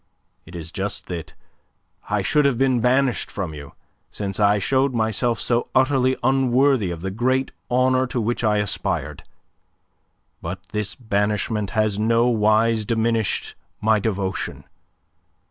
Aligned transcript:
It 0.47 0.55
is 0.55 0.71
just 0.71 1.05
that 1.09 1.35
I 2.09 2.23
should 2.23 2.43
have 2.45 2.57
been 2.57 2.79
banished 2.79 3.29
from 3.29 3.53
you, 3.53 3.73
since 4.09 4.39
I 4.39 4.57
showed 4.57 4.95
myself 4.95 5.39
so 5.39 5.69
utterly 5.75 6.17
unworthy 6.23 6.89
of 6.89 7.01
the 7.01 7.11
great 7.11 7.51
honour 7.69 8.07
to 8.07 8.19
which 8.19 8.43
I 8.43 8.57
aspired. 8.57 9.21
But 10.41 10.59
this 10.69 10.95
banishment 10.95 11.69
has 11.77 11.99
nowise 11.99 12.83
diminished 12.83 13.53
my 13.79 13.99
devotion. 13.99 14.63